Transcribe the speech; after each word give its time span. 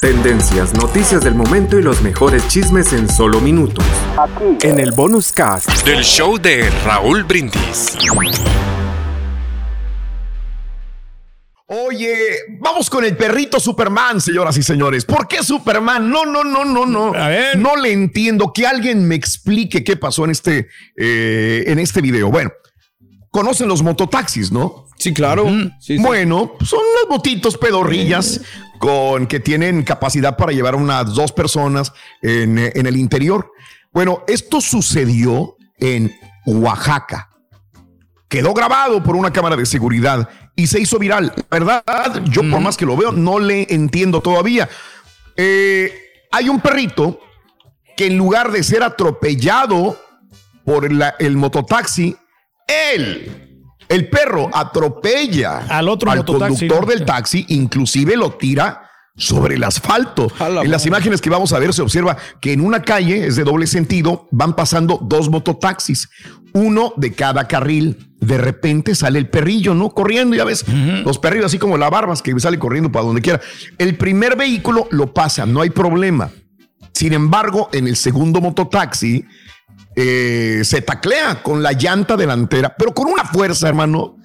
Tendencias, 0.00 0.74
noticias 0.74 1.24
del 1.24 1.34
momento 1.34 1.78
y 1.78 1.82
los 1.82 2.02
mejores 2.02 2.46
chismes 2.48 2.92
en 2.92 3.08
solo 3.08 3.40
minutos. 3.40 3.82
En 4.60 4.78
el 4.78 4.92
bonus 4.92 5.32
cast 5.32 5.70
del 5.86 6.04
show 6.04 6.36
de 6.36 6.68
Raúl 6.84 7.24
Brindis. 7.24 7.96
Oye, 11.68 12.14
vamos 12.60 12.90
con 12.90 13.06
el 13.06 13.16
perrito 13.16 13.58
Superman, 13.58 14.20
señoras 14.20 14.58
y 14.58 14.62
señores. 14.62 15.06
¿Por 15.06 15.26
qué 15.26 15.42
Superman? 15.42 16.10
No, 16.10 16.26
no, 16.26 16.44
no, 16.44 16.66
no, 16.66 16.84
no. 16.84 17.14
A 17.14 17.28
ver. 17.28 17.58
No 17.58 17.74
le 17.74 17.90
entiendo. 17.90 18.52
Que 18.52 18.66
alguien 18.66 19.08
me 19.08 19.14
explique 19.14 19.82
qué 19.82 19.96
pasó 19.96 20.26
en 20.26 20.30
este, 20.30 20.68
eh, 20.94 21.64
en 21.68 21.78
este 21.78 22.02
video. 22.02 22.30
Bueno, 22.30 22.52
conocen 23.36 23.68
los 23.68 23.82
mototaxis, 23.82 24.50
¿no? 24.50 24.86
Sí, 24.96 25.12
claro. 25.12 25.46
Sí, 25.46 25.70
sí. 25.78 25.98
Bueno, 25.98 26.52
son 26.64 26.80
las 27.00 27.10
motitos 27.10 27.58
pedorrillas 27.58 28.40
con 28.78 29.26
que 29.26 29.40
tienen 29.40 29.82
capacidad 29.82 30.38
para 30.38 30.52
llevar 30.52 30.74
unas 30.74 31.14
dos 31.14 31.32
personas 31.32 31.92
en, 32.22 32.58
en 32.58 32.86
el 32.86 32.96
interior. 32.96 33.52
Bueno, 33.92 34.22
esto 34.26 34.62
sucedió 34.62 35.56
en 35.78 36.14
Oaxaca. 36.46 37.28
Quedó 38.28 38.54
grabado 38.54 39.02
por 39.02 39.16
una 39.16 39.30
cámara 39.32 39.54
de 39.56 39.66
seguridad 39.66 40.28
y 40.56 40.66
se 40.66 40.80
hizo 40.80 40.98
viral. 40.98 41.32
¿Verdad? 41.50 41.84
Yo 42.30 42.40
por 42.50 42.60
más 42.60 42.78
que 42.78 42.86
lo 42.86 42.96
veo, 42.96 43.12
no 43.12 43.38
le 43.38 43.66
entiendo 43.68 44.22
todavía. 44.22 44.66
Eh, 45.36 45.92
hay 46.32 46.48
un 46.48 46.60
perrito 46.60 47.20
que 47.98 48.06
en 48.06 48.16
lugar 48.16 48.50
de 48.50 48.62
ser 48.62 48.82
atropellado 48.82 49.98
por 50.64 50.90
la- 50.90 51.14
el 51.18 51.36
mototaxi, 51.36 52.16
él, 52.66 53.62
el 53.88 54.08
perro, 54.08 54.50
atropella 54.52 55.58
Al 55.68 55.88
otro 55.88 56.14
mototaxi, 56.14 56.66
conductor 56.66 56.86
del 56.86 57.04
taxi, 57.04 57.44
inclusive 57.48 58.16
lo 58.16 58.32
tira 58.32 58.82
sobre 59.16 59.54
el 59.54 59.64
asfalto. 59.64 60.30
La 60.38 60.62
En 60.62 60.70
las 60.70 60.84
imágenes 60.86 61.20
que 61.20 61.30
vamos 61.30 61.52
a 61.52 61.58
ver 61.58 61.72
se 61.72 61.82
observa 61.82 62.16
que 62.40 62.52
en 62.52 62.60
una 62.60 62.82
calle, 62.82 63.26
es 63.26 63.36
de 63.36 63.44
doble 63.44 63.66
sentido, 63.66 64.28
van 64.30 64.54
pasando 64.54 64.98
dos 65.02 65.30
mototaxis, 65.30 66.08
uno 66.52 66.92
de 66.96 67.12
cada 67.12 67.48
carril. 67.48 68.12
De 68.20 68.38
repente 68.38 68.94
sale 68.94 69.18
el 69.18 69.28
perrillo, 69.28 69.74
¿no? 69.74 69.90
Corriendo, 69.90 70.36
ya 70.36 70.44
ves, 70.44 70.64
los 71.04 71.18
perrillos 71.18 71.46
así 71.46 71.58
como 71.58 71.76
la 71.76 71.90
barbas 71.90 72.22
que 72.22 72.38
sale 72.40 72.58
corriendo 72.58 72.90
para 72.90 73.04
donde 73.04 73.22
quiera. 73.22 73.40
El 73.78 73.96
primer 73.96 74.36
vehículo 74.36 74.88
lo 74.90 75.12
pasa, 75.14 75.46
no 75.46 75.60
hay 75.60 75.70
problema. 75.70 76.30
Sin 76.92 77.12
embargo, 77.12 77.68
en 77.72 77.86
el 77.86 77.96
segundo 77.96 78.40
mototaxi 78.40 79.24
eh, 79.94 80.60
se 80.64 80.82
taclea 80.82 81.42
con 81.42 81.62
la 81.62 81.72
llanta 81.72 82.16
delantera, 82.16 82.74
pero 82.76 82.92
con 82.92 83.08
una 83.08 83.24
fuerza, 83.24 83.68
hermano, 83.68 84.16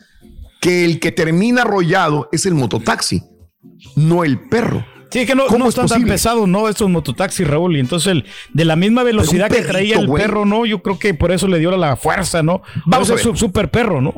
que 0.60 0.86
el 0.86 1.00
que 1.00 1.12
termina 1.12 1.62
arrollado 1.64 2.30
es 2.32 2.46
el 2.46 2.54
mototaxi, 2.54 3.24
no 3.96 4.24
el 4.24 4.40
perro. 4.50 4.86
Sí, 5.10 5.20
es 5.20 5.28
que 5.28 5.36
no, 5.36 5.46
¿Cómo 5.48 5.60
no 5.60 5.66
es 5.66 5.78
están 5.78 5.88
tan 5.88 6.04
pesados, 6.08 6.48
¿no? 6.48 6.70
Estos 6.70 6.90
mototaxis, 6.90 7.46
Raúl. 7.46 7.76
Y 7.76 7.82
entonces, 7.82 8.12
el- 8.14 8.26
de 8.54 8.64
la 8.64 8.78
misma 8.78 9.04
velocidad 9.04 9.50
que 9.50 9.62
traía 9.62 10.00
el 10.00 10.10
perro, 10.10 10.46
¿no? 10.46 10.66
Yo 10.66 10.82
creo 10.82 10.98
que 11.00 11.14
por 11.14 11.34
eso 11.34 11.50
le 11.50 11.60
dio 11.60 11.70
la 11.76 11.98
fuerza, 11.98 12.42
¿no? 12.44 12.62
Vamos 12.86 13.10
a 13.10 13.16
ver. 13.16 13.24
su 13.24 13.36
super 13.36 13.70
perro, 13.70 14.00
¿no? 14.02 14.14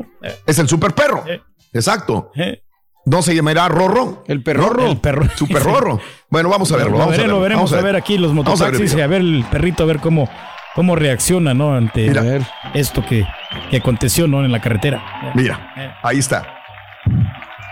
Es 0.45 0.59
el 0.59 0.67
super 0.67 0.93
perro. 0.93 1.23
Eh. 1.27 1.41
Exacto. 1.73 2.29
eh. 2.35 2.61
¿No 3.05 3.21
se 3.21 3.35
llamará 3.35 3.67
Rorro? 3.67 4.23
El 4.27 4.43
perrorro. 4.43 4.85
El 4.87 4.97
perro. 4.97 5.27
Super 5.35 5.63
Rorro. 5.63 5.99
Bueno, 6.29 6.49
vamos 6.49 6.71
a 6.71 6.77
verlo. 6.77 6.93
Lo, 6.93 6.97
Vamos 6.99 7.13
a 7.13 7.17
verlo. 7.17 7.35
lo 7.35 7.41
veremos 7.41 7.69
Vamos 7.69 7.83
a 7.83 7.85
ver 7.85 7.95
aquí 7.95 8.17
los 8.17 8.33
Vamos 8.35 8.59
a 8.61 8.65
ver 8.65 8.73
el 8.75 8.79
mototaxis 8.79 8.97
y 8.97 9.01
a 9.01 9.07
ver 9.07 9.21
el 9.21 9.45
perrito, 9.51 9.83
a 9.83 9.85
ver 9.85 9.99
cómo, 9.99 10.27
cómo 10.75 10.95
reacciona, 10.95 11.53
¿no? 11.53 11.75
Ante 11.75 12.07
Mira. 12.07 12.39
esto 12.73 13.03
que, 13.05 13.25
que 13.69 13.77
aconteció, 13.77 14.27
¿no? 14.27 14.43
En 14.45 14.51
la 14.51 14.59
carretera. 14.61 15.03
Eh. 15.23 15.31
Mira, 15.35 15.97
ahí 16.03 16.19
está. 16.19 16.45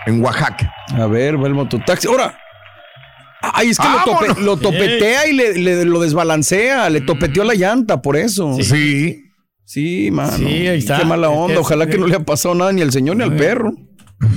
En 0.06 0.22
Oaxaca. 0.24 0.72
A 0.94 1.06
ver, 1.06 1.40
va 1.42 1.46
el 1.48 1.54
mototaxi. 1.54 2.08
¡Ahora! 2.08 2.38
Ay, 3.54 3.70
es 3.70 3.78
que 3.78 3.84
lo, 3.88 3.96
¡Vámonos! 3.96 4.36
tope- 4.36 4.40
lo 4.42 4.56
topetea 4.56 5.26
y 5.26 5.32
le, 5.32 5.54
le- 5.54 5.84
lo 5.84 6.00
desbalancea, 6.00 6.88
le 6.90 7.00
topeteó 7.00 7.42
la 7.44 7.54
llanta, 7.54 8.00
por 8.00 8.16
eso. 8.16 8.56
Sí. 8.60 9.24
Sí, 9.64 10.10
mano. 10.12 10.32
Sí, 10.32 10.66
ahí 10.68 10.78
está. 10.78 10.98
Qué 10.98 11.04
mala 11.04 11.30
onda. 11.30 11.58
Ojalá 11.60 11.86
que 11.86 11.96
no 11.98 12.06
le 12.06 12.14
haya 12.16 12.24
pasado 12.24 12.54
nada 12.54 12.72
ni 12.72 12.82
al 12.82 12.92
señor 12.92 13.16
ni 13.16 13.22
al 13.24 13.34
perro. 13.36 13.72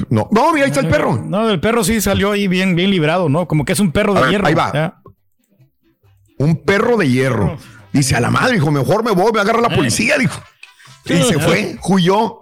No, 0.09 0.27
no, 0.31 0.51
mira, 0.53 0.65
ahí 0.65 0.71
está 0.71 0.79
el 0.81 0.87
perro. 0.87 1.21
No, 1.23 1.47
el 1.49 1.59
perro 1.59 1.83
sí 1.83 2.01
salió 2.01 2.31
ahí 2.31 2.47
bien, 2.47 2.75
bien 2.75 2.89
librado, 2.89 3.29
¿no? 3.29 3.47
Como 3.47 3.65
que 3.65 3.73
es 3.73 3.79
un 3.79 3.91
perro 3.91 4.13
de 4.15 4.21
ver, 4.21 4.29
hierro. 4.31 4.47
ahí 4.47 4.53
va. 4.55 4.71
Ya. 4.73 4.95
Un 6.39 6.63
perro 6.63 6.97
de 6.97 7.09
hierro. 7.09 7.57
Dice 7.95 8.13
a 8.13 8.19
la 8.19 8.29
madre, 8.29 8.55
dijo, 8.55 8.71
mejor 8.71 9.05
me 9.05 9.11
voy, 9.11 9.31
me 9.31 9.39
agarra 9.39 9.61
la 9.61 9.69
policía, 9.69 10.17
dijo. 10.17 10.43
Y 11.05 11.23
se 11.23 11.39
fue, 11.39 11.77
huyó. 11.87 12.41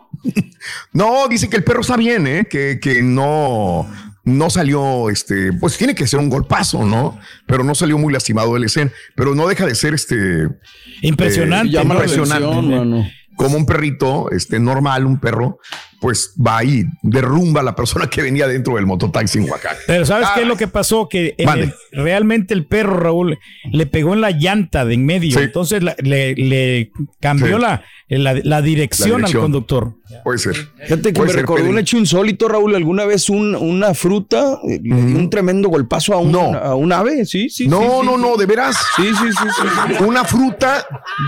No, 0.94 1.28
dice 1.28 1.48
que 1.48 1.58
el 1.58 1.64
perro 1.64 1.82
está 1.82 1.96
bien, 1.96 2.26
¿eh? 2.26 2.48
que, 2.50 2.80
que 2.82 3.04
no, 3.04 3.88
no 4.24 4.50
salió, 4.50 5.12
este, 5.12 5.54
pues 5.54 5.78
tiene 5.78 5.94
que 5.94 6.08
ser 6.08 6.20
un 6.20 6.30
golpazo, 6.30 6.84
¿no? 6.84 7.20
Pero 7.46 7.64
no 7.64 7.76
salió 7.76 8.00
muy 8.00 8.12
lastimado 8.12 8.56
del 8.56 8.64
escena. 8.64 8.92
Pero 9.16 9.36
no 9.36 9.48
deja 9.48 9.68
de 9.68 9.76
ser 9.76 9.94
este 9.94 10.48
Impresionante. 11.04 11.78
Eh, 11.78 11.82
Impresionante. 11.82 12.34
atención, 12.34 12.90
mano. 12.90 13.08
como 13.36 13.58
un 13.58 13.68
perrito, 13.68 14.32
este, 14.32 14.60
normal, 14.60 15.06
un 15.06 15.20
perro, 15.20 15.60
pues 16.04 16.34
va 16.38 16.62
y 16.66 16.84
derrumba 17.02 17.62
a 17.62 17.64
la 17.64 17.78
persona 17.78 18.08
que 18.08 18.22
venía 18.22 18.46
dentro 18.46 18.76
del 18.76 18.86
mototaxi 18.86 19.38
en 19.38 19.50
Oaxaca. 19.50 19.78
Pero 19.88 20.06
¿sabes 20.06 20.28
qué 20.36 20.42
es 20.42 20.48
lo 20.48 20.58
que 20.58 20.68
pasó? 20.68 21.08
Que 21.08 21.34
el- 21.38 21.74
realmente 21.94 22.54
el 22.54 22.66
perro, 22.66 22.98
Raúl, 23.00 23.40
le 23.72 23.86
pegó 23.86 24.14
en 24.14 24.20
la 24.20 24.32
llanta 24.32 24.84
de 24.84 24.96
en 24.96 25.06
medio. 25.06 25.38
Sí. 25.38 25.46
Entonces 25.46 25.82
la- 25.82 25.96
le, 26.00 26.36
le 26.36 26.92
cambió 27.22 27.56
Sí. 27.56 27.62
la, 27.62 27.84
la, 28.10 28.34
la 28.44 28.62
dirección 28.62 29.22
La 29.22 29.28
al 29.28 29.34
conductor. 29.34 29.94
Puede 30.24 30.38
ser. 30.38 30.56
Fíjate 30.56 31.02
que 31.02 31.14
Puede 31.14 31.28
me 31.28 31.32
ser, 31.34 31.42
recordó 31.42 31.62
Pedro. 31.62 31.72
un 31.72 31.80
hecho 31.80 31.98
insólito, 31.98 32.48
Raúl. 32.48 32.76
Alguna 32.76 33.06
vez 33.06 33.30
un- 33.30 33.56
una 33.56 33.94
fruta 33.94 34.60
eh, 34.70 34.80
le 34.84 35.02
dio 35.02 35.18
un 35.18 35.30
tremendo 35.30 35.70
golpazo 35.70 36.14
a 36.14 36.18
un, 36.18 36.32
No. 36.32 36.54
a 36.54 36.76
un 36.76 36.92
ave. 36.92 37.26
Sí, 37.26 37.50
sí. 37.50 37.68
No, 37.68 37.80
sí, 37.80 37.84
sí, 37.86 37.92
no, 38.06 38.16
sí. 38.16 38.22
no, 38.22 38.38
de 38.38 38.46
veras. 38.46 38.78
Sí, 38.96 39.04
sí, 39.04 39.26
sí. 39.32 40.04
Una 40.04 40.24
fruta. 40.24 40.86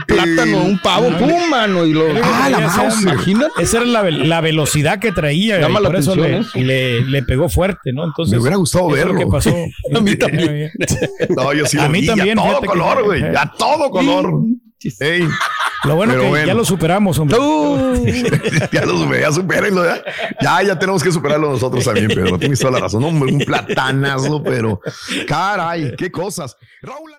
Plátano, 0.07 0.57
eh, 0.62 0.66
un 0.69 0.79
pavo, 0.81 1.09
pum, 1.18 1.50
mano. 1.50 1.85
Y 1.85 1.94
lo, 1.94 2.03
Ah, 2.23 2.50
la 2.50 2.59
mouse. 2.59 3.01
Imagínate. 3.01 3.51
Esa 3.62 3.78
era 3.78 3.85
la, 3.85 4.03
la 4.12 4.41
velocidad 4.41 5.00
que 5.00 5.12
traía. 5.12 5.59
Llama 5.59 5.79
y 5.79 5.84
la 5.84 5.90
por 5.90 6.00
eso 6.00 6.12
atención 6.13 6.31
le, 6.31 6.40
eso. 6.41 6.57
le- 6.59 7.02
le 7.09 7.23
pegó 7.23 7.50
fuerte, 7.50 7.91
¿no? 7.94 8.03
Entonces, 8.06 8.34
Me 8.34 8.41
hubiera 8.41 8.57
gustado 8.57 8.90
verlo. 8.90 9.17
que 9.19 9.28
pasó. 9.28 9.50
A 9.96 10.00
mí 10.02 10.16
también. 10.16 10.72
No, 11.35 11.53
yo 11.53 11.66
sí 11.66 11.78
A 11.79 11.88
mí 11.90 12.02
vi, 12.02 12.07
también, 12.07 12.38
A 12.40 12.44
todo 12.44 12.62
color, 12.62 13.03
güey. 13.03 13.23
A 13.35 13.52
todo 13.57 13.90
color. 13.90 14.31
Ey, 15.00 15.28
Lo 15.85 15.96
bueno 15.96 16.13
Pero 16.13 16.23
que 16.23 16.29
bueno. 16.29 16.47
ya 16.47 16.53
lo 16.53 16.66
superamos, 16.66 17.19
hombre. 17.19 17.38
ya 18.72 18.85
lo 18.85 18.97
superé, 18.97 19.22
ya 19.22 19.31
supérenlo. 19.31 19.85
Ya. 19.85 20.03
ya, 20.41 20.63
ya 20.63 20.79
tenemos 20.79 21.03
que 21.03 21.12
superarlo 21.12 21.51
nosotros 21.51 21.84
también, 21.85 22.07
Pedro. 22.07 22.40
Tienes 22.40 22.59
toda 22.59 22.72
la 22.72 22.79
razón. 22.79 23.03
Hombre, 23.03 23.31
un 23.34 23.40
platanazo, 23.40 24.41
pero 24.44 24.81
caray, 25.28 25.96
qué 25.96 26.12
cosas. 26.12 26.57
Raúl. 26.81 27.13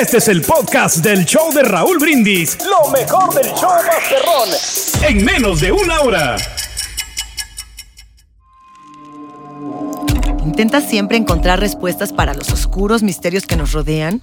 Este 0.00 0.18
es 0.18 0.28
el 0.28 0.42
podcast 0.42 0.98
del 0.98 1.24
show 1.26 1.52
de 1.52 1.62
Raúl 1.62 1.98
Brindis. 1.98 2.58
Lo 2.64 2.90
mejor 2.90 3.34
del 3.34 3.46
show 3.54 3.70
Masterrón. 3.86 5.08
En 5.08 5.24
menos 5.24 5.60
de 5.60 5.72
una 5.72 6.00
hora. 6.00 6.36
¿Intentas 10.44 10.88
siempre 10.88 11.16
encontrar 11.18 11.60
respuestas 11.60 12.12
para 12.12 12.32
los 12.32 12.50
oscuros 12.50 13.02
misterios 13.02 13.44
que 13.46 13.56
nos 13.56 13.72
rodean? 13.72 14.22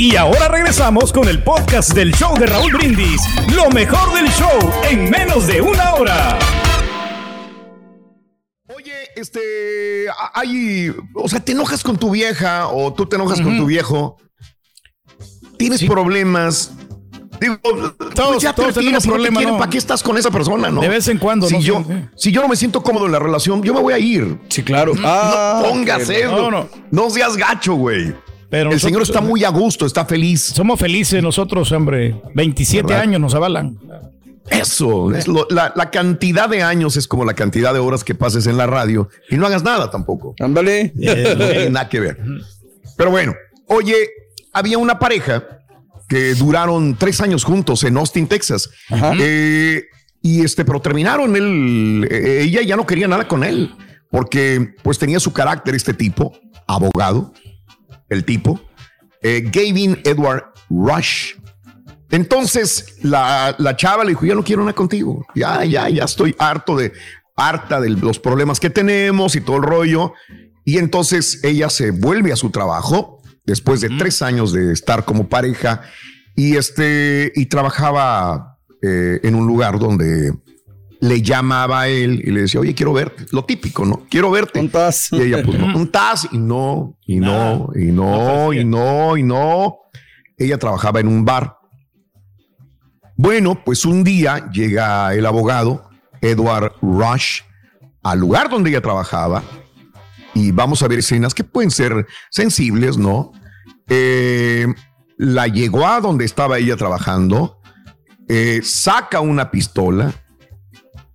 Y 0.00 0.16
ahora 0.16 0.48
regresamos 0.48 1.12
con 1.12 1.28
el 1.28 1.42
podcast 1.42 1.92
del 1.92 2.14
show 2.14 2.34
de 2.38 2.46
Raúl 2.46 2.72
Brindis. 2.72 3.20
Lo 3.54 3.68
mejor 3.68 4.14
del 4.14 4.28
show 4.30 4.48
en 4.88 5.10
menos 5.10 5.46
de 5.46 5.60
una 5.60 5.92
hora. 5.94 6.38
Oye, 8.74 8.94
este, 9.14 10.06
hay, 10.32 10.90
o 11.14 11.28
sea, 11.28 11.40
te 11.40 11.52
enojas 11.52 11.82
con 11.82 11.98
tu 11.98 12.10
vieja 12.12 12.68
o 12.68 12.94
tú 12.94 13.04
te 13.04 13.16
enojas 13.16 13.42
con 13.42 13.58
tu 13.58 13.66
viejo, 13.66 14.16
tienes 15.58 15.84
problemas 15.84 16.72
Digo, 17.40 17.56
Todos- 18.14 18.42
ya 18.42 18.52
todos 18.52 18.74
tenemos 18.74 19.06
no 19.06 19.12
problemas, 19.14 19.42
¿no? 19.44 19.56
¿para 19.58 19.70
qué 19.70 19.78
estás 19.78 20.02
con 20.02 20.18
esa 20.18 20.30
persona, 20.30 20.70
no? 20.70 20.80
De 20.82 20.88
vez 20.90 21.08
en 21.08 21.16
cuando, 21.18 21.46
Si 21.48 21.54
no 21.54 21.60
yo, 21.60 21.84
si 22.14 22.32
yo 22.32 22.42
no 22.42 22.48
me 22.48 22.56
siento 22.56 22.82
cómodo 22.82 23.06
en 23.06 23.12
la 23.12 23.18
relación, 23.18 23.62
yo 23.62 23.72
me 23.72 23.80
voy 23.80 23.94
a 23.94 23.98
ir. 23.98 24.38
Sí, 24.50 24.62
claro. 24.62 24.94
no 24.94 25.00
Ah, 25.06 25.62
pongas 25.66 26.02
ok. 26.04 26.10
eso. 26.10 26.30
No, 26.36 26.50
no. 26.50 26.68
No 26.90 27.08
seas 27.10 27.38
gacho, 27.38 27.74
güey. 27.74 28.14
Pero 28.50 28.72
El 28.72 28.80
señor 28.80 29.02
está 29.02 29.20
muy 29.20 29.44
a 29.44 29.48
gusto, 29.50 29.86
está 29.86 30.04
feliz. 30.04 30.42
Somos 30.42 30.78
felices 30.80 31.22
nosotros, 31.22 31.70
hombre. 31.72 32.20
27 32.34 32.86
¿Verdad? 32.86 33.02
años 33.02 33.20
nos 33.20 33.34
avalan. 33.34 33.78
Eso, 34.50 35.14
es 35.14 35.28
lo- 35.28 35.46
la, 35.50 35.72
la 35.76 35.90
cantidad 35.90 36.48
de 36.48 36.62
años 36.62 36.96
es 36.96 37.06
como 37.06 37.24
la 37.24 37.34
cantidad 37.34 37.72
de 37.72 37.78
horas 37.78 38.02
que 38.02 38.14
pases 38.16 38.46
en 38.48 38.56
la 38.56 38.66
radio 38.66 39.08
y 39.30 39.36
no 39.36 39.46
hagas 39.46 39.62
nada 39.62 39.90
tampoco. 39.90 40.34
Ándale. 40.40 40.92
No 40.96 41.00
tiene 41.12 41.70
nada 41.70 41.88
que 41.88 42.00
ver. 42.00 42.18
Pero 42.96 43.10
bueno, 43.12 43.34
oye, 43.66 43.94
había 44.52 44.78
una 44.78 44.98
pareja 44.98 45.44
que 46.08 46.34
duraron 46.34 46.96
tres 46.96 47.20
años 47.20 47.44
juntos 47.44 47.84
en 47.84 47.96
Austin, 47.96 48.26
Texas. 48.26 48.68
Ajá. 48.88 49.12
Eh, 49.20 49.84
y 50.22 50.40
este, 50.44 50.64
pero 50.64 50.80
terminaron. 50.80 51.36
Él, 51.36 52.08
eh, 52.10 52.40
ella 52.42 52.62
ya 52.62 52.74
no 52.74 52.84
quería 52.86 53.06
nada 53.06 53.28
con 53.28 53.44
él 53.44 53.72
porque 54.10 54.74
pues 54.82 54.98
tenía 54.98 55.20
su 55.20 55.32
carácter 55.32 55.76
este 55.76 55.94
tipo, 55.94 56.32
abogado, 56.66 57.32
el 58.10 58.24
tipo, 58.24 58.60
eh, 59.22 59.42
Gavin 59.50 59.98
Edward 60.04 60.52
Rush. 60.68 61.34
Entonces 62.10 62.96
la, 63.02 63.54
la 63.58 63.76
chava 63.76 64.04
le 64.04 64.10
dijo, 64.10 64.26
ya 64.26 64.34
no 64.34 64.44
quiero 64.44 64.62
nada 64.62 64.74
contigo. 64.74 65.24
Ya, 65.34 65.64
ya, 65.64 65.88
ya 65.88 66.04
estoy 66.04 66.34
harto 66.38 66.76
de, 66.76 66.92
harta 67.36 67.80
de 67.80 67.90
los 67.90 68.18
problemas 68.18 68.60
que 68.60 68.70
tenemos 68.70 69.34
y 69.36 69.40
todo 69.40 69.56
el 69.56 69.62
rollo. 69.62 70.12
Y 70.64 70.78
entonces 70.78 71.40
ella 71.42 71.70
se 71.70 71.90
vuelve 71.90 72.32
a 72.32 72.36
su 72.36 72.50
trabajo 72.50 73.22
después 73.44 73.80
de 73.80 73.88
tres 73.90 74.22
años 74.22 74.52
de 74.52 74.72
estar 74.72 75.04
como 75.04 75.28
pareja 75.28 75.82
y 76.36 76.56
este 76.56 77.32
y 77.34 77.46
trabajaba 77.46 78.58
eh, 78.82 79.20
en 79.22 79.34
un 79.34 79.46
lugar 79.46 79.78
donde 79.78 80.32
le 81.00 81.22
llamaba 81.22 81.82
a 81.82 81.88
él 81.88 82.20
y 82.24 82.30
le 82.30 82.42
decía, 82.42 82.60
oye, 82.60 82.74
quiero 82.74 82.92
verte. 82.92 83.26
Lo 83.32 83.44
típico, 83.44 83.84
¿no? 83.84 84.06
Quiero 84.10 84.30
verte. 84.30 84.58
¿Cuántas? 84.58 85.10
Y 85.12 85.22
ella, 85.22 85.42
pues, 85.42 85.58
no, 85.58 85.76
un 85.76 85.90
tas 85.90 86.28
y 86.30 86.38
no, 86.38 86.98
y 87.06 87.18
no, 87.20 87.70
y 87.74 87.86
no, 87.86 88.52
y 88.52 88.64
no, 88.64 89.16
y 89.16 89.22
no. 89.22 89.78
Ella 90.36 90.58
trabajaba 90.58 91.00
en 91.00 91.08
un 91.08 91.24
bar. 91.24 91.56
Bueno, 93.16 93.62
pues 93.64 93.84
un 93.84 94.04
día 94.04 94.50
llega 94.50 95.14
el 95.14 95.26
abogado 95.26 95.90
Edward 96.20 96.72
Rush 96.80 97.40
al 98.02 98.18
lugar 98.18 98.48
donde 98.48 98.70
ella 98.70 98.80
trabajaba 98.80 99.42
y 100.34 100.52
vamos 100.52 100.82
a 100.82 100.88
ver 100.88 101.00
escenas 101.00 101.34
que 101.34 101.44
pueden 101.44 101.70
ser 101.70 102.06
sensibles, 102.30 102.96
¿no? 102.96 103.32
Eh, 103.88 104.66
la 105.18 105.48
llegó 105.48 105.86
a 105.86 106.00
donde 106.00 106.24
estaba 106.24 106.58
ella 106.58 106.76
trabajando, 106.76 107.60
eh, 108.28 108.60
saca 108.62 109.20
una 109.20 109.50
pistola, 109.50 110.14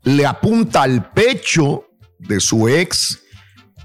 le 0.06 0.26
apunta 0.26 0.82
al 0.84 1.12
pecho 1.12 1.84
de 2.20 2.40
su 2.40 2.68
ex. 2.70 3.20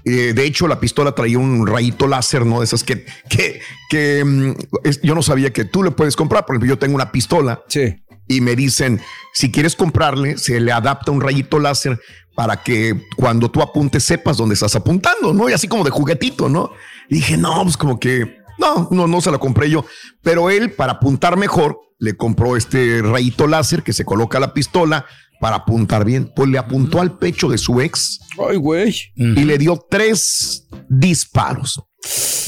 eh, 0.03 0.33
de 0.33 0.45
hecho, 0.45 0.67
la 0.67 0.79
pistola 0.79 1.11
traía 1.13 1.37
un 1.37 1.67
rayito 1.67 2.07
láser, 2.07 2.43
¿no? 2.43 2.59
De 2.59 2.65
esas 2.65 2.83
que, 2.83 3.05
que, 3.29 3.61
que 3.89 4.23
mm, 4.25 4.53
es- 4.83 4.99
yo 5.03 5.13
no 5.13 5.21
sabía 5.21 5.53
que 5.53 5.63
tú 5.65 5.83
le 5.83 5.91
puedes 5.91 6.15
comprar. 6.15 6.45
Por 6.45 6.55
ejemplo, 6.55 6.69
yo 6.69 6.79
tengo 6.79 6.95
una 6.95 7.11
pistola 7.11 7.61
Sí. 7.67 8.03
y 8.27 8.41
me 8.41 8.55
dicen, 8.55 8.99
si 9.33 9.51
quieres 9.51 9.75
comprarle, 9.75 10.39
se 10.39 10.59
le 10.59 10.71
adapta 10.71 11.11
un 11.11 11.21
rayito 11.21 11.59
láser 11.59 11.99
para 12.35 12.63
que 12.63 12.99
cuando 13.15 13.51
tú 13.51 13.61
apuntes 13.61 14.03
sepas 14.03 14.37
dónde 14.37 14.53
estás 14.55 14.75
apuntando, 14.75 15.33
¿no? 15.35 15.49
Y 15.49 15.53
así 15.53 15.67
como 15.67 15.83
de 15.83 15.91
juguetito, 15.91 16.49
¿no? 16.49 16.71
Y 17.07 17.15
dije, 17.15 17.37
no, 17.37 17.61
pues 17.61 17.77
como 17.77 17.99
que, 17.99 18.37
no, 18.57 18.87
no, 18.89 19.05
no 19.05 19.21
se 19.21 19.29
la 19.29 19.37
compré 19.37 19.69
yo. 19.69 19.85
Pero 20.23 20.49
él, 20.49 20.71
para 20.71 20.93
apuntar 20.93 21.37
mejor, 21.37 21.79
le 21.99 22.15
compró 22.17 22.57
este 22.57 23.01
rayito 23.03 23.45
láser 23.45 23.83
que 23.83 23.93
se 23.93 24.03
coloca 24.05 24.39
a 24.39 24.41
la 24.41 24.53
pistola 24.55 25.05
para 25.41 25.57
apuntar 25.57 26.05
bien. 26.05 26.31
Pues 26.33 26.47
le 26.49 26.57
apuntó 26.57 27.01
al 27.01 27.17
pecho 27.17 27.49
de 27.49 27.57
su 27.57 27.81
ex 27.81 28.19
Ay, 28.49 28.55
güey. 28.55 28.95
y 29.15 29.43
le 29.43 29.57
dio 29.57 29.83
tres 29.89 30.67
disparos. 30.87 31.81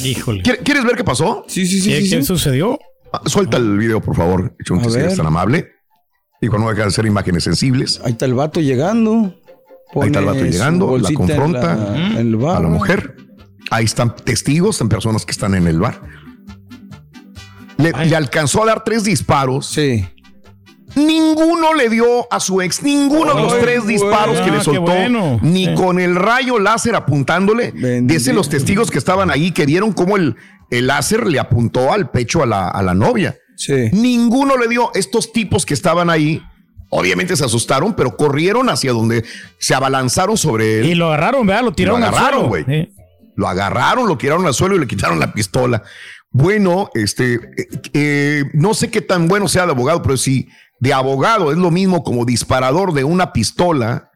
Híjole. 0.03 0.43
¿Quiere- 0.43 0.59
¿Quieres 0.59 0.85
ver 0.85 0.95
qué 0.95 1.03
pasó? 1.03 1.43
Sí, 1.47 1.65
sí, 1.67 1.81
sí. 1.81 1.89
¿Qué, 1.89 2.01
sí, 2.03 2.09
qué 2.11 2.15
sí. 2.21 2.23
sucedió? 2.23 2.79
Ah, 3.11 3.21
Suelta 3.25 3.57
el 3.57 3.77
video, 3.77 3.99
por 4.01 4.15
favor, 4.15 4.55
Chunti, 4.63 4.87
A 4.87 4.91
si 4.91 4.97
eres 4.99 5.17
tan 5.17 5.25
amable. 5.25 5.67
Digo, 6.41 6.57
no 6.57 6.69
dejar 6.69 6.85
de 6.85 6.91
ser 6.91 7.05
imágenes 7.05 7.43
sensibles. 7.43 7.99
Ahí 8.03 8.13
está 8.13 8.25
el 8.25 8.33
vato 8.35 8.59
llegando. 8.61 9.35
Ahí 9.95 10.07
está 10.07 10.19
el 10.19 10.25
vato 10.25 10.45
llegando, 10.45 10.97
la 10.97 11.09
en 11.09 11.15
confronta 11.15 11.75
la- 11.75 11.95
en 12.11 12.17
el 12.17 12.35
bar. 12.35 12.57
a 12.57 12.59
la 12.61 12.69
mujer. 12.69 13.15
Ahí 13.71 13.85
están 13.85 14.15
testigos, 14.15 14.75
están 14.75 14.89
personas 14.89 15.25
que 15.25 15.31
están 15.31 15.55
en 15.55 15.67
el 15.67 15.79
bar. 15.79 16.01
Le 17.77 18.15
alcanzó 18.15 18.63
a 18.63 18.67
dar 18.67 18.83
tres 18.83 19.03
disparos. 19.03 19.65
Sí. 19.67 20.05
Ninguno 20.95 21.73
le 21.73 21.89
dio 21.89 22.31
a 22.31 22.39
su 22.39 22.61
ex, 22.61 22.83
ninguno 22.83 23.33
de 23.33 23.41
los 23.41 23.59
tres 23.59 23.85
disparos 23.87 24.37
que 24.39 24.43
Ah, 24.49 24.51
le 24.51 24.57
qué 24.59 24.63
soltó, 24.63 24.81
bueno. 24.81 25.39
ni 25.41 25.73
con 25.75 25.99
el 25.99 26.15
rayo 26.15 26.59
láser 26.59 26.95
apuntándole. 26.95 27.71
Bendito. 27.71 28.13
Dicen 28.13 28.35
los 28.35 28.49
testigos 28.49 28.91
que 28.91 28.97
estaban 28.99 29.31
ahí 29.31 29.51
que 29.51 29.65
vieron 29.65 29.91
cómo 29.93 30.17
el, 30.17 30.35
el 30.69 30.87
láser 30.87 31.25
le 31.27 31.39
apuntó 31.39 31.91
al 31.91 32.09
pecho 32.11 32.43
a 32.43 32.45
la, 32.45 32.67
a 32.69 32.83
la 32.83 32.93
novia. 32.93 33.35
Sí. 33.55 33.89
Ninguno 33.91 34.57
le 34.57 34.67
dio. 34.67 34.91
Estos 34.93 35.31
tipos 35.33 35.65
que 35.65 35.73
estaban 35.73 36.09
ahí, 36.09 36.41
obviamente 36.89 37.35
se 37.35 37.45
asustaron, 37.45 37.93
pero 37.95 38.15
corrieron 38.15 38.69
hacia 38.69 38.91
donde 38.93 39.23
se 39.59 39.73
abalanzaron 39.73 40.37
sobre 40.37 40.79
él. 40.79 40.85
Y 40.87 40.95
lo 40.95 41.07
agarraron, 41.07 41.45
¿verdad? 41.47 41.63
Lo 41.63 41.73
tiraron 41.73 42.01
Lo 42.01 42.07
al 42.07 42.13
agarraron, 42.13 42.49
suelo. 42.49 42.65
güey. 42.65 42.65
Sí. 42.65 42.93
Lo 43.35 43.47
agarraron, 43.47 44.07
lo 44.07 44.15
tiraron 44.17 44.45
al 44.45 44.53
suelo 44.53 44.75
y 44.75 44.79
le 44.79 44.85
quitaron 44.87 45.19
la 45.19 45.33
pistola. 45.33 45.81
Bueno, 46.29 46.89
este, 46.95 47.35
eh, 47.35 47.67
eh, 47.93 48.43
no 48.53 48.73
sé 48.73 48.89
qué 48.91 49.01
tan 49.01 49.27
bueno 49.27 49.47
sea 49.47 49.65
de 49.65 49.71
abogado, 49.71 50.01
pero 50.01 50.17
si 50.17 50.47
de 50.83 50.93
abogado 50.93 51.51
es 51.51 51.57
lo 51.57 51.71
mismo 51.71 52.03
como 52.03 52.25
disparador 52.25 52.93
de 52.93 53.03
una 53.05 53.31
pistola, 53.31 54.09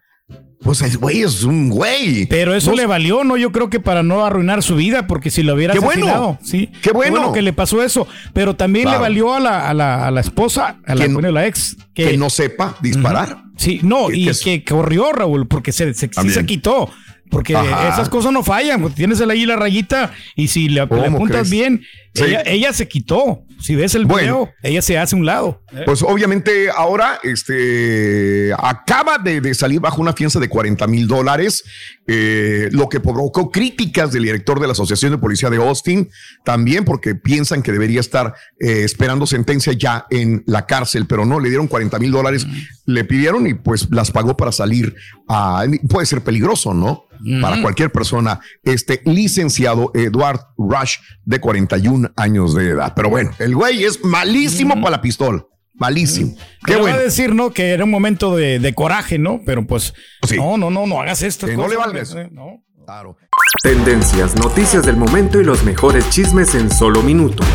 pues 0.59 0.81
el 0.81 0.97
güey 0.97 1.21
es 1.21 1.43
un 1.43 1.69
güey. 1.69 2.25
Pero 2.25 2.53
eso 2.55 2.71
No 2.71 2.75
le 2.77 2.85
valió, 2.85 3.23
¿no? 3.23 3.37
Yo 3.37 3.51
creo 3.53 3.69
que 3.69 3.79
para 3.79 4.03
no 4.03 4.25
arruinar 4.25 4.61
su 4.63 4.75
vida, 4.75 5.07
porque 5.07 5.29
si 5.29 5.43
lo 5.43 5.53
hubiera 5.55 5.73
¡Qué 5.73 5.79
bueno! 5.79 6.05
asesinado, 6.07 6.39
sí. 6.43 6.69
¡Qué 6.81 6.91
bueno! 6.91 7.31
que 7.31 7.41
le 7.41 7.53
pasó 7.53 7.81
eso. 7.83 8.05
Pero 8.33 8.55
también 8.55 8.83
Claro. 8.83 8.97
le 8.99 9.01
valió 9.03 9.33
a 9.33 9.39
la, 9.39 9.69
a 9.69 9.73
la, 9.73 10.07
a 10.07 10.11
la 10.11 10.19
esposa, 10.19 10.79
a 10.85 10.95
la, 10.95 11.03
Que 11.03 11.07
no- 11.07 11.13
bueno, 11.15 11.31
la 11.31 11.47
ex, 11.47 11.77
que, 11.93 12.09
que 12.11 12.17
no 12.17 12.29
sepa 12.29 12.75
disparar. 12.81 13.43
Sí, 13.55 13.79
no, 13.83 14.11
y 14.11 14.25
que 14.25 14.31
es- 14.31 14.41
que 14.43 14.63
corrió, 14.65 15.13
Raúl, 15.13 15.47
porque 15.47 15.71
se, 15.71 15.93
se, 15.93 16.09
sí 16.11 16.29
se 16.29 16.45
quitó. 16.45 16.89
Porque 17.29 17.55
Ajá. 17.55 17.89
esas 17.89 18.07
cosas 18.09 18.31
no 18.31 18.41
fallan. 18.43 18.81
pues, 18.81 18.95
Tienes 18.95 19.19
ahí 19.21 19.45
la 19.45 19.57
rayita 19.57 20.11
y 20.35 20.47
si 20.47 20.69
le, 20.69 20.81
le 20.81 20.87
¿Cómo 20.87 21.01
apuntas 21.17 21.47
crees? 21.47 21.49
bien, 21.49 21.81
Sí. 22.13 22.23
ella, 22.25 22.41
ella 22.45 22.73
se 22.73 22.87
quitó. 22.87 23.43
Si 23.59 23.75
ves 23.75 23.95
el 23.95 24.06
Bueno. 24.06 24.21
video, 24.21 24.54
ella 24.63 24.81
se 24.81 24.98
hace 24.98 25.15
un 25.15 25.25
lado. 25.25 25.62
Pues 25.86 26.01
obviamente 26.04 26.69
ahora 26.69 27.19
este, 27.24 28.52
acaba 28.57 29.18
de, 29.18 29.42
de 29.42 29.54
salir 29.54 29.80
bajo 29.80 30.02
una 30.02 30.14
fianza 30.14 30.40
de 30.40 30.47
40 30.47 30.85
mil 30.87 31.07
dólares, 31.07 31.64
eh, 32.07 32.69
lo 32.71 32.87
que 32.87 32.99
provocó 32.99 33.52
críticas 33.52 34.11
del 34.11 34.23
director 34.23 34.59
de 34.59 34.68
la 34.68 34.73
Asociación 34.73 35.11
de 35.11 35.18
Policía 35.18 35.49
de 35.49 35.57
Austin, 35.57 36.09
también 36.45 36.85
porque 36.85 37.16
piensan 37.16 37.61
que 37.64 37.71
debería 37.71 37.99
estar 37.99 38.33
eh, 38.59 38.83
esperando 38.83 39.26
sentencia 39.28 39.73
ya 39.73 40.06
en 40.09 40.44
la 40.45 40.66
cárcel, 40.66 41.06
pero 41.07 41.26
no, 41.26 41.40
le 41.40 41.49
dieron 41.49 41.68
40 41.68 41.99
mil 41.99 42.11
dólares, 42.11 42.45
le 42.85 43.04
pidieron 43.04 43.47
y 43.47 43.54
pues 43.56 43.87
las 43.92 44.11
pagó 44.11 44.37
para 44.37 44.52
salir. 44.52 44.95
a- 45.28 45.66
puede 45.90 46.06
ser 46.06 46.21
peligroso, 46.21 46.73
¿no? 46.73 47.04
Para 47.42 47.62
cualquier 47.62 47.92
persona, 47.92 48.40
este 48.64 49.02
licenciado 49.06 49.92
Eduard 49.94 50.40
Rush 50.57 50.95
de 51.26 51.40
41 51.40 52.12
años 52.16 52.54
de 52.56 52.69
edad. 52.69 52.94
Pero 52.95 53.09
bueno, 53.09 53.31
el 53.40 53.56
güey 53.56 53.83
es 53.83 54.04
malísimo 54.04 54.76
para 54.76 54.92
la 54.92 55.02
pistola. 55.02 55.44
Malísimo. 55.74 56.36
Qué 56.66 56.74
Te 56.74 56.80
bueno. 56.80 56.95
va 56.95 57.02
a 57.02 57.04
decir, 57.04 57.36
¿no? 57.36 57.52
Que 57.52 57.69
era 57.69 57.83
un 57.83 57.92
momento 57.92 58.36
de, 58.36 58.57
de 58.59 58.74
coraje, 58.74 59.19
¿no? 59.19 59.42
Pero 59.45 59.66
pues, 59.68 59.94
Sí. 60.28 60.36
no, 60.38 60.57
no, 60.57 60.71
no, 60.71 60.88
no 60.88 61.00
hagas 61.02 61.21
esto. 61.21 61.45
Que 61.45 61.56
no 61.56 61.68
le 61.68 61.76
valgas. 61.78 62.16
No. 62.31 62.64
Claro. 62.86 63.18
Tendencias, 63.64 64.36
noticias 64.36 64.86
del 64.86 64.95
momento 64.95 65.40
y 65.42 65.44
los 65.44 65.64
mejores 65.64 66.09
chismes 66.09 66.56
en 66.56 66.71
solo 66.71 67.04
minutos. 67.04 67.45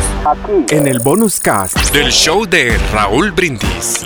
En 0.69 0.87
el 0.87 0.99
bonus 0.99 1.39
cast. 1.39 1.75
Del 1.91 2.11
show 2.11 2.45
de 2.45 2.77
Raúl 2.93 3.31
Brindis. 3.31 4.05